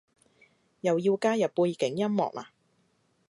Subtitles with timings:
[0.79, 2.47] 又要加入背景音樂喇？